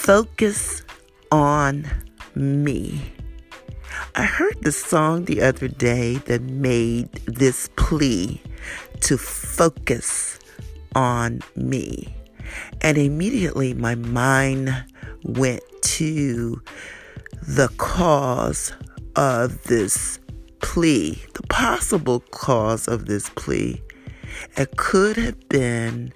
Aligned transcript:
Focus 0.00 0.82
on 1.30 1.86
me. 2.34 3.12
I 4.14 4.24
heard 4.24 4.62
the 4.62 4.72
song 4.72 5.26
the 5.26 5.42
other 5.42 5.68
day 5.68 6.16
that 6.24 6.40
made 6.40 7.12
this 7.26 7.68
plea 7.76 8.40
to 9.02 9.18
focus 9.18 10.38
on 10.94 11.42
me. 11.54 12.16
And 12.80 12.96
immediately 12.96 13.74
my 13.74 13.94
mind 13.94 14.74
went 15.22 15.62
to 15.82 16.62
the 17.46 17.68
cause 17.76 18.72
of 19.16 19.62
this 19.64 20.18
plea, 20.60 21.22
the 21.34 21.46
possible 21.48 22.20
cause 22.30 22.88
of 22.88 23.04
this 23.04 23.28
plea. 23.28 23.82
It 24.56 24.78
could 24.78 25.18
have 25.18 25.48
been 25.50 26.14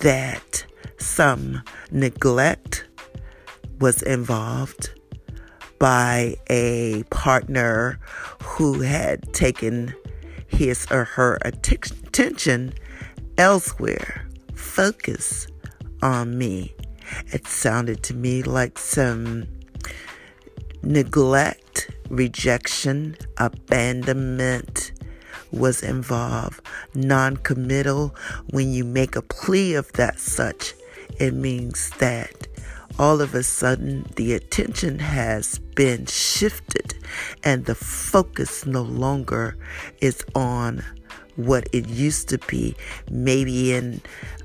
that 0.00 0.66
some 0.98 1.62
neglect 1.90 2.84
was 3.80 4.02
involved 4.02 4.90
by 5.78 6.36
a 6.48 7.02
partner 7.10 7.98
who 8.42 8.80
had 8.80 9.32
taken 9.32 9.94
his 10.46 10.86
or 10.90 11.04
her 11.04 11.38
attention 11.42 12.72
elsewhere. 13.36 14.26
Focus 14.54 15.46
on 16.02 16.38
me. 16.38 16.74
It 17.32 17.46
sounded 17.46 18.02
to 18.04 18.14
me 18.14 18.42
like 18.42 18.78
some 18.78 19.46
neglect, 20.82 21.90
rejection, 22.08 23.16
abandonment 23.38 24.92
was 25.52 25.82
involved. 25.82 26.60
Non 26.94 27.36
committal, 27.36 28.14
when 28.50 28.72
you 28.72 28.84
make 28.84 29.16
a 29.16 29.22
plea 29.22 29.74
of 29.74 29.92
that 29.92 30.18
such, 30.18 30.74
it 31.18 31.34
means 31.34 31.90
that 31.98 32.45
all 32.98 33.20
of 33.20 33.34
a 33.34 33.42
sudden 33.42 34.06
the 34.16 34.32
attention 34.32 34.98
has 34.98 35.58
been 35.58 36.06
shifted 36.06 36.94
and 37.44 37.66
the 37.66 37.74
focus 37.74 38.64
no 38.66 38.82
longer 38.82 39.56
is 40.00 40.24
on 40.34 40.82
what 41.36 41.68
it 41.72 41.88
used 41.88 42.28
to 42.30 42.38
be. 42.46 42.74
Maybe 43.10 43.74
in 43.74 44.00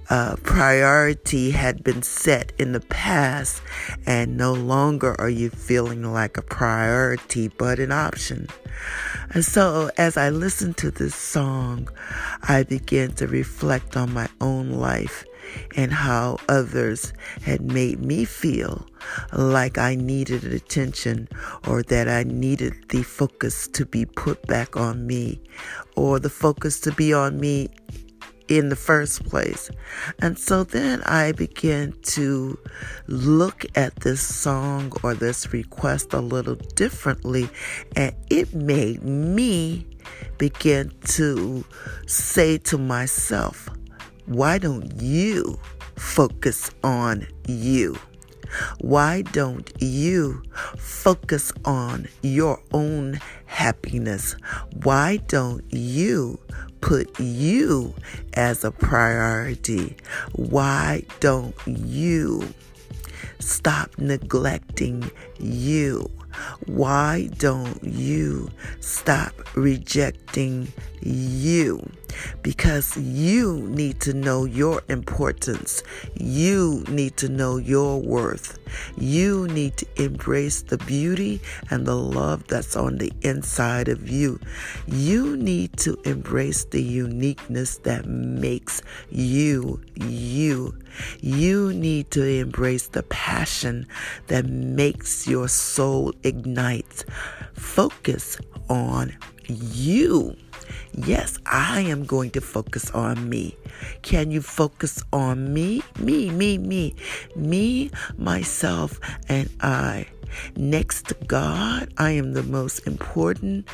uh, 0.10 0.36
priority 0.44 1.52
had 1.52 1.84
been 1.86 2.02
set 2.04 2.52
in 2.60 2.74
the 2.74 2.82
past, 2.82 3.62
and 4.06 4.36
no 4.36 4.52
longer 4.52 5.16
are 5.20 5.30
you 5.30 5.50
feeling 5.50 6.04
like 6.04 6.36
a 6.36 6.42
priority 6.42 7.48
but 7.48 7.80
an 7.80 7.94
option. 7.94 8.50
And 9.30 9.46
so, 9.46 9.90
as 9.98 10.18
I 10.18 10.30
listen 10.30 10.74
to 10.76 10.92
this 10.92 11.16
song, 11.16 11.88
I 12.44 12.64
begin 12.64 13.14
to 13.14 13.28
reflect 13.28 13.96
on 13.96 14.14
my 14.14 14.28
own 14.42 14.72
life 14.72 15.24
and 15.76 15.92
how 15.92 16.38
others 16.50 17.14
had 17.42 17.62
made 17.62 18.04
me 18.04 18.26
feel 18.26 18.86
like 19.34 19.78
I 19.78 19.96
needed 19.96 20.44
attention 20.44 21.28
or 21.68 21.84
that 21.84 22.08
I 22.08 22.24
needed 22.24 22.90
the 22.90 23.04
focus 23.04 23.68
to 23.70 23.86
be 23.86 24.06
put 24.06 24.46
back 24.48 24.78
on 24.78 25.08
me 25.08 25.42
or 25.96 26.20
the 26.20 26.30
focus 26.30 26.80
to 26.82 26.92
be 26.92 27.14
on 27.14 27.40
me 27.40 27.70
in 28.52 28.68
the 28.68 28.76
first 28.76 29.24
place. 29.26 29.72
And 30.20 30.38
so 30.38 30.66
then 30.66 31.02
I 31.04 31.32
began 31.32 31.94
to 32.04 32.60
look 33.08 33.66
at 33.76 33.96
this 34.02 34.22
song 34.22 34.92
or 35.04 35.14
this 35.14 35.54
request 35.54 36.14
a 36.14 36.20
little 36.20 36.56
differently, 36.56 37.50
and 37.96 38.14
it 38.30 38.54
made 38.54 39.04
me 39.04 39.88
begin 40.38 40.92
to 41.06 41.64
say 42.08 42.58
to 42.58 42.78
myself, 42.78 43.70
why 44.32 44.58
don't 44.58 45.02
you 45.02 45.60
focus 45.98 46.72
on 46.86 47.28
you? 47.48 47.98
Why 48.80 49.24
don't 49.24 49.70
you 49.82 50.42
focus 50.78 51.52
on 51.66 52.08
your 52.22 52.62
own 52.72 53.19
happiness? 53.46 54.38
Why 54.84 55.18
don't 55.28 55.66
you 55.74 56.40
put 56.80 57.19
you 57.19 57.94
as 58.34 58.64
a 58.64 58.72
priority? 58.72 59.97
Why 60.31 61.03
don't 61.19 61.56
you 61.66 62.53
stop 63.40 63.98
neglecting 63.98 65.12
you? 65.40 66.09
Why 66.68 67.30
don't 67.38 67.84
you 67.84 68.50
stop 68.80 69.34
rejecting 69.56 70.72
you? 71.02 71.86
Because 72.41 72.97
you 72.97 73.62
need 73.69 74.00
to 74.02 74.13
know 74.13 74.46
your 74.46 74.81
importance. 74.90 75.84
You 76.16 76.84
need 76.90 77.18
to 77.18 77.29
know 77.29 77.57
your 77.57 78.00
worth. 78.00 78.57
You 78.97 79.47
need 79.47 79.78
to 79.78 79.88
embrace 80.03 80.62
the 80.62 80.78
beauty 80.78 81.41
and 81.69 81.85
the 81.85 81.96
love 81.96 82.47
that's 82.47 82.75
on 82.75 82.97
the 82.97 83.12
inside 83.22 83.88
of 83.88 84.09
you. 84.09 84.40
You 84.88 85.38
need 85.38 85.78
to 85.78 86.00
embrace 86.06 86.66
the 86.66 86.81
uniqueness 86.81 87.78
that 87.80 88.06
makes 88.06 88.81
you 89.09 89.81
you. 89.96 90.78
You 91.22 91.74
need 91.74 92.12
to 92.12 92.24
embrace 92.24 92.88
the 92.88 93.03
passion 93.03 93.88
that 94.28 94.46
makes 94.46 95.28
your 95.28 95.47
soul 95.47 96.13
ignite. 96.24 97.06
Focus 97.53 98.38
on 98.69 99.16
you. 99.47 100.35
Yes, 100.94 101.38
I 101.46 101.82
am 101.82 102.06
going 102.06 102.32
to 102.32 102.42
focus 102.42 102.90
on 102.92 103.30
me. 103.30 103.58
Can 104.02 104.32
you 104.32 104.42
focus 104.42 105.04
on 105.14 105.54
me? 105.54 105.82
Me, 106.00 106.30
me, 106.30 106.58
me. 106.58 106.96
Me, 107.36 107.92
myself, 108.18 109.00
and 109.30 109.50
I. 109.62 110.08
Next 110.56 111.08
to 111.08 111.16
God, 111.28 111.94
I 111.98 112.12
am 112.12 112.34
the 112.34 112.44
most 112.44 112.88
important 112.88 113.68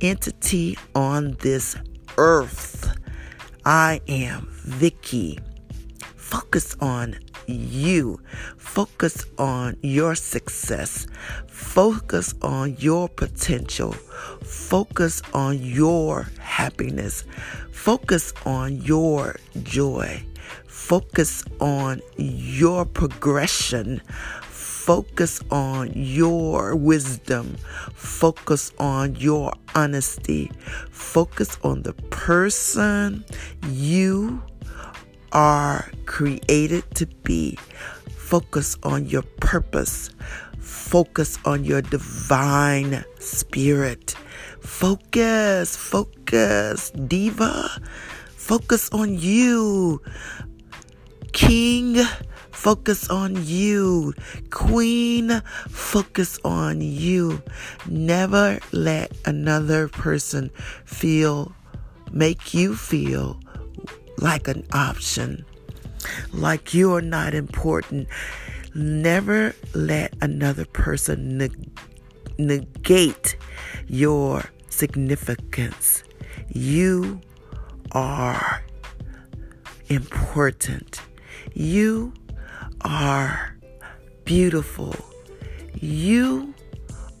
entity 0.00 0.78
on 0.94 1.36
this 1.40 1.76
earth. 2.16 2.94
I 3.64 4.00
am 4.08 4.48
Vicky. 4.64 5.38
Focus 6.16 6.76
on 6.80 7.16
you. 7.52 8.20
Focus 8.56 9.26
on 9.38 9.76
your 9.82 10.14
success. 10.14 11.06
Focus 11.46 12.34
on 12.42 12.76
your 12.78 13.08
potential. 13.08 13.92
Focus 14.42 15.22
on 15.32 15.58
your 15.58 16.28
happiness. 16.38 17.24
Focus 17.72 18.32
on 18.44 18.80
your 18.82 19.36
joy. 19.62 20.22
Focus 20.66 21.44
on 21.60 22.00
your 22.16 22.84
progression. 22.84 24.00
Focus 24.88 25.42
on 25.50 25.92
your 25.94 26.74
wisdom. 26.74 27.56
Focus 27.94 28.72
on 28.78 29.14
your 29.16 29.52
honesty. 29.74 30.50
Focus 30.90 31.58
on 31.62 31.82
the 31.82 31.92
person 32.10 33.22
you 33.68 34.42
are 35.32 35.90
created 36.06 36.84
to 36.94 37.06
be. 37.24 37.58
Focus 38.16 38.76
on 38.82 39.06
your 39.06 39.22
purpose. 39.40 40.10
Focus 40.60 41.38
on 41.44 41.64
your 41.64 41.82
divine 41.82 43.04
spirit. 43.18 44.14
Focus, 44.60 45.76
focus, 45.76 46.90
diva. 46.90 47.70
Focus 48.36 48.90
on 48.90 49.18
you. 49.18 50.02
King, 51.32 51.96
focus 52.50 53.08
on 53.08 53.36
you. 53.46 54.14
Queen, 54.50 55.42
focus 55.68 56.38
on 56.44 56.80
you. 56.80 57.42
Never 57.86 58.58
let 58.72 59.12
another 59.26 59.88
person 59.88 60.50
feel, 60.84 61.54
make 62.12 62.52
you 62.54 62.74
feel 62.74 63.38
like 64.18 64.48
an 64.48 64.64
option, 64.72 65.44
like 66.32 66.74
you 66.74 66.94
are 66.94 67.02
not 67.02 67.34
important. 67.34 68.08
Never 68.74 69.54
let 69.74 70.14
another 70.20 70.64
person 70.64 71.38
neg- 71.38 71.80
negate 72.38 73.36
your 73.86 74.44
significance. 74.68 76.04
You 76.48 77.20
are 77.92 78.62
important. 79.88 81.00
You 81.54 82.12
are 82.82 83.56
beautiful. 84.24 84.94
You 85.74 86.54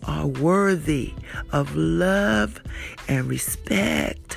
are 0.04 0.26
worthy 0.26 1.14
of 1.52 1.74
love 1.74 2.60
and 3.08 3.28
respect 3.28 4.27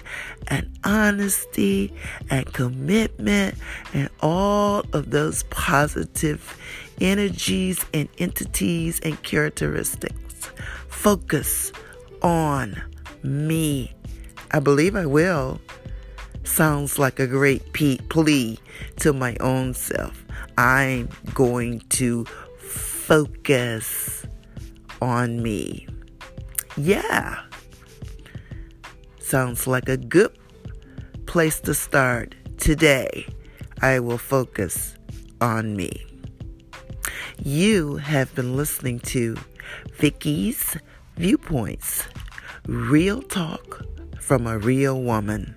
and 0.51 0.69
honesty 0.83 1.92
and 2.30 2.45
commitment 2.53 3.56
and 3.94 4.09
all 4.19 4.83
of 4.94 5.09
those 5.09 5.44
positive 5.44 6.57
energies 7.00 7.83
and 7.94 8.07
entities 8.19 9.00
and 9.00 9.21
characteristics. 9.24 10.51
Focus 10.89 11.71
on 12.21 12.80
me. 13.24 13.92
I 14.51 14.59
believe 14.59 14.95
I 14.95 15.06
will. 15.06 15.59
Sounds 16.44 17.00
like 17.00 17.19
a 17.19 17.27
great 17.27 17.71
plea 17.74 18.59
to 18.98 19.13
my 19.13 19.38
own 19.39 19.74
self. 19.74 20.25
I'm 20.57 21.07
going 21.33 21.80
to 21.92 22.25
focus 22.59 24.25
on 25.01 25.42
me. 25.42 25.88
Yeah. 26.75 27.42
Sounds 29.19 29.65
like 29.65 29.88
a 29.88 29.95
good 29.95 30.36
place 31.31 31.62
to 31.62 31.74
start. 31.74 32.36
Today, 32.57 33.25
I 33.81 34.01
will 34.01 34.18
focus 34.18 34.98
on 35.39 35.78
me. 35.78 36.06
You 37.42 37.95
have 37.95 38.36
been 38.36 38.57
listening 38.57 39.00
to 39.16 39.38
Vicky's 39.94 40.75
Viewpoints 41.16 42.04
Real 42.68 43.22
Talk 43.22 43.86
from 44.19 44.45
a 44.45 44.57
Real 44.57 45.01
Woman. 45.01 45.56